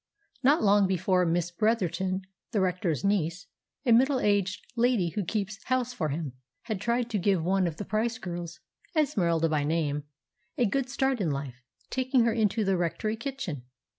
[0.41, 3.45] Not long before, Miss Bretherton, the Rector's niece,
[3.85, 7.77] a middle aged lady who keeps house for him, had tried to give one of
[7.77, 11.61] the Price girls—Esmeralda by name—a good start in life,
[11.91, 13.65] taking her into the rectory kitchen.